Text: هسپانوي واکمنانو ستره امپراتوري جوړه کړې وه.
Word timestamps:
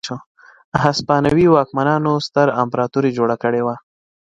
هسپانوي 0.83 1.47
واکمنانو 1.49 2.13
ستره 2.27 2.57
امپراتوري 2.63 3.11
جوړه 3.17 3.35
کړې 3.43 3.61
وه. 3.65 3.75